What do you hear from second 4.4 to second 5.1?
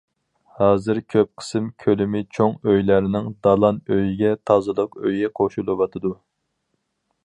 تازىلىق